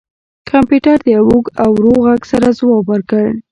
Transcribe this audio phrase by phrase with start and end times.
[0.49, 3.25] کمپیوټر د یو اوږد او ورو غږ سره ځواب ورکړ